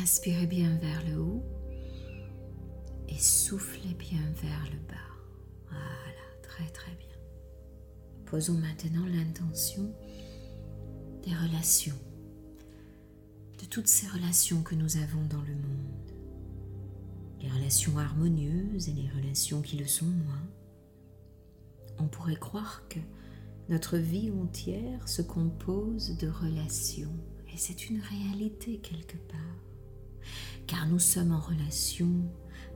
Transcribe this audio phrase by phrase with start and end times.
[0.00, 1.44] Inspirez bien vers le haut
[3.08, 4.94] et soufflez bien vers le bas.
[5.68, 7.08] Voilà, très très bien.
[8.26, 9.94] Posons maintenant l'intention
[11.22, 11.98] des relations,
[13.60, 16.12] de toutes ces relations que nous avons dans le monde,
[17.40, 20.48] les relations harmonieuses et les relations qui le sont moins.
[21.98, 22.98] On pourrait croire que
[23.68, 27.14] notre vie entière se compose de relations,
[27.52, 29.38] et c'est une réalité quelque part,
[30.72, 32.08] car nous sommes en relation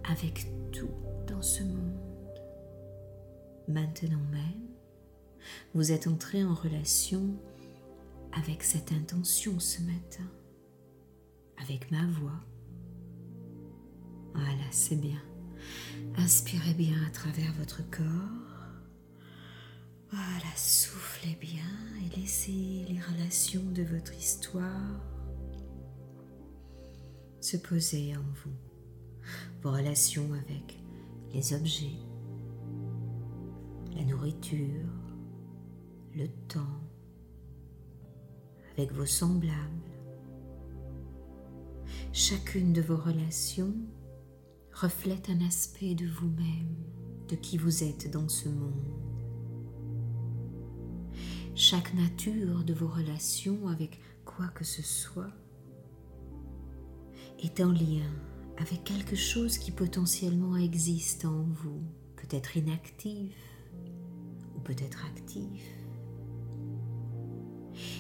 [0.05, 0.91] avec tout
[1.27, 1.99] dans ce monde.
[3.69, 4.69] Maintenant même,
[5.73, 7.41] vous êtes entré en relation
[8.33, 10.31] avec cette intention ce matin,
[11.57, 12.45] avec ma voix.
[14.35, 15.23] Voilà, c'est bien.
[16.19, 18.05] Inspirez bien à travers votre corps.
[20.11, 21.65] Voilà, soufflez bien
[22.05, 25.16] et laissez les relations de votre histoire
[27.41, 28.55] se poser en vous
[29.63, 30.79] vos relations avec
[31.33, 31.99] les objets,
[33.97, 34.89] la nourriture,
[36.15, 36.81] le temps,
[38.73, 39.53] avec vos semblables.
[42.13, 43.75] Chacune de vos relations
[44.73, 46.77] reflète un aspect de vous-même,
[47.29, 48.73] de qui vous êtes dans ce monde.
[51.55, 55.33] Chaque nature de vos relations avec quoi que ce soit
[57.43, 58.11] est en lien
[58.59, 61.83] avec quelque chose qui potentiellement existe en vous,
[62.17, 63.37] peut-être inactif
[64.57, 65.63] ou peut-être actif.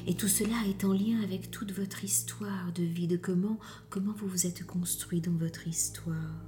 [0.06, 3.58] Et tout cela est en lien avec toute votre histoire de vie, de comment,
[3.90, 6.46] comment vous vous êtes construit dans votre histoire.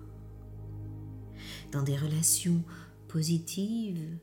[1.73, 2.65] Dans des relations
[3.09, 4.19] positives,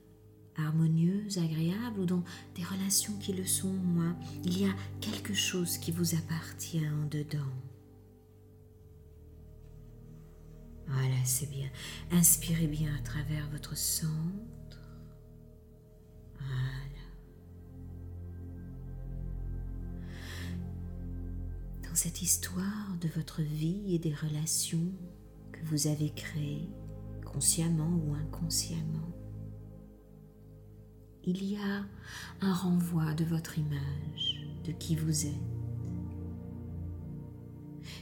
[0.57, 2.23] harmonieuses, agréables ou dans
[2.55, 7.07] des relations qui le sont moins, il y a quelque chose qui vous appartient en
[7.07, 7.51] dedans.
[10.87, 11.69] Voilà, c'est bien.
[12.11, 14.11] Inspirez bien à travers votre centre.
[16.37, 17.01] Voilà.
[21.83, 24.91] Dans cette histoire de votre vie et des relations
[25.51, 26.69] que vous avez créées,
[27.23, 29.11] consciemment ou inconsciemment,
[31.23, 31.83] il y a
[32.41, 35.33] un renvoi de votre image, de qui vous êtes.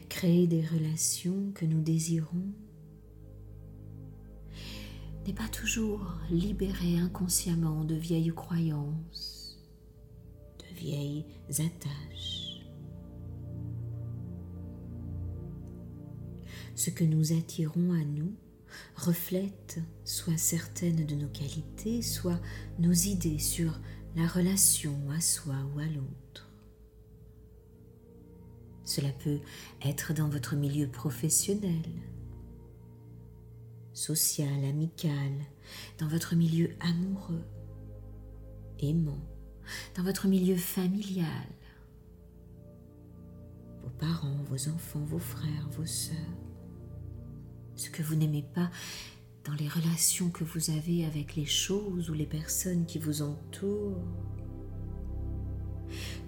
[0.10, 2.52] Créer des relations que nous désirons
[5.26, 9.58] n'est pas toujours libéré inconsciemment de vieilles croyances,
[10.60, 12.62] de vieilles attaches.
[16.76, 18.34] Ce que nous attirons à nous
[18.96, 22.40] reflète soit certaines de nos qualités, soit
[22.80, 23.80] nos idées sur
[24.16, 26.50] la relation à soi ou à l'autre.
[28.84, 29.40] Cela peut
[29.86, 31.86] être dans votre milieu professionnel,
[33.94, 35.32] social, amical,
[36.00, 37.44] dans votre milieu amoureux,
[38.80, 39.24] aimant,
[39.96, 41.48] dans votre milieu familial,
[43.84, 46.16] vos parents, vos enfants, vos frères, vos sœurs,
[47.76, 48.70] ce que vous n'aimez pas
[49.46, 54.04] dans les relations que vous avez avec les choses ou les personnes qui vous entourent,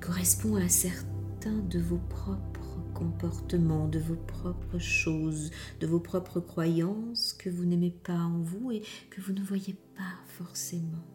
[0.02, 7.34] correspond à certains de vos propres comportements, de vos propres choses, de vos propres croyances
[7.34, 11.06] que vous n'aimez pas en vous et que vous ne voyez pas forcément.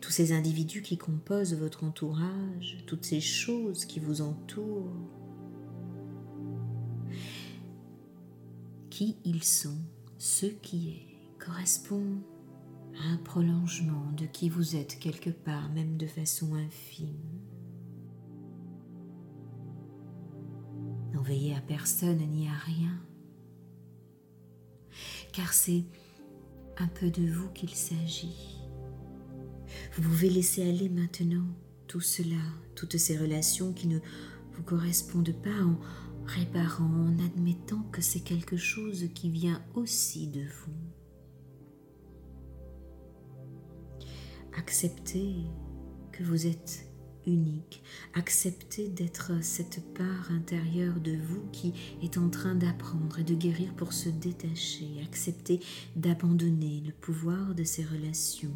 [0.00, 4.92] Tous ces individus qui composent votre entourage, toutes ces choses qui vous entourent,
[8.90, 9.78] qui ils sont,
[10.18, 12.22] ce qui est, correspond
[13.00, 17.53] à un prolongement de qui vous êtes quelque part, même de façon infime.
[21.24, 23.00] Veillez à personne ni à rien,
[25.32, 25.84] car c'est
[26.78, 28.60] un peu de vous qu'il s'agit.
[29.96, 31.46] Vous pouvez laisser aller maintenant
[31.88, 32.40] tout cela,
[32.74, 33.98] toutes ces relations qui ne
[34.52, 35.78] vous correspondent pas en
[36.26, 40.72] réparant, en admettant que c'est quelque chose qui vient aussi de vous.
[44.56, 45.34] Acceptez
[46.12, 46.86] que vous êtes
[47.26, 47.82] unique.
[48.14, 53.74] Acceptez d'être cette part intérieure de vous qui est en train d'apprendre et de guérir
[53.74, 54.88] pour se détacher.
[55.04, 55.60] Acceptez
[55.96, 58.54] d'abandonner le pouvoir de ces relations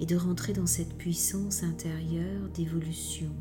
[0.00, 3.32] et de rentrer dans cette puissance intérieure d'évolution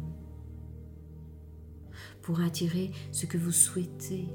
[2.21, 4.27] pour attirer ce que vous souhaitez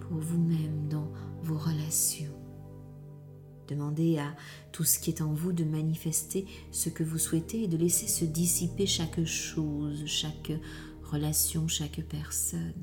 [0.00, 1.12] pour vous-même dans
[1.42, 2.43] vos relations.
[3.68, 4.34] Demandez à
[4.72, 8.06] tout ce qui est en vous de manifester ce que vous souhaitez et de laisser
[8.06, 10.52] se dissiper chaque chose, chaque
[11.02, 12.74] relation, chaque personne,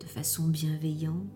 [0.00, 1.28] de façon bienveillante,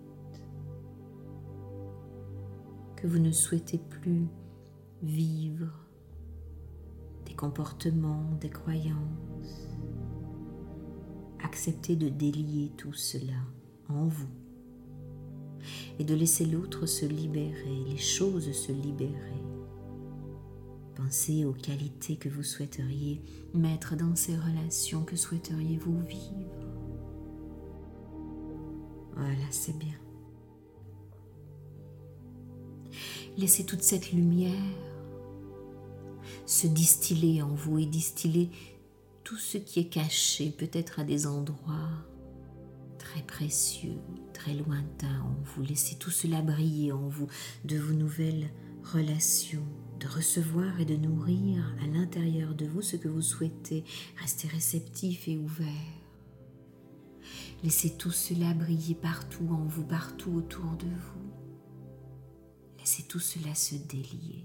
[2.97, 4.27] que vous ne souhaitez plus
[5.03, 5.69] vivre
[7.27, 9.69] des comportements, des croyances.
[11.45, 13.39] Acceptez de délier tout cela
[13.89, 14.48] en vous
[15.99, 19.43] et de laisser l'autre se libérer, les choses se libérer.
[20.95, 23.23] Pensez aux qualités que vous souhaiteriez
[23.55, 26.69] mettre dans ces relations, que souhaiteriez-vous vivre.
[29.15, 29.95] Voilà, c'est bien.
[33.37, 34.53] Laissez toute cette lumière
[36.47, 38.51] se distiller en vous et distiller
[39.23, 41.91] tout ce qui est caché, peut-être à des endroits
[43.09, 43.97] très précieux,
[44.35, 45.63] très lointains en vous.
[45.63, 47.27] Laissez tout cela briller en vous,
[47.65, 48.51] de vos nouvelles
[48.93, 49.67] relations,
[49.99, 53.85] de recevoir et de nourrir à l'intérieur de vous ce que vous souhaitez.
[54.21, 55.67] Restez réceptif et ouvert.
[57.65, 61.33] Laissez tout cela briller partout en vous, partout autour de vous.
[62.79, 64.45] Laissez tout cela se délier.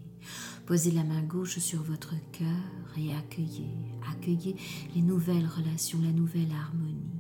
[0.66, 3.76] Posez la main gauche sur votre cœur et accueillez,
[4.10, 4.56] accueillez
[4.96, 7.13] les nouvelles relations, la nouvelle harmonie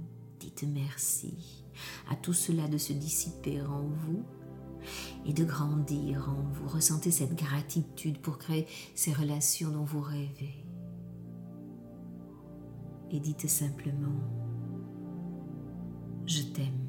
[0.61, 1.65] merci
[2.11, 4.23] à tout cela de se dissiper en vous
[5.25, 6.67] et de grandir en vous.
[6.67, 10.63] Ressentez cette gratitude pour créer ces relations dont vous rêvez.
[13.11, 14.21] Et dites simplement,
[16.25, 16.82] je t'aime.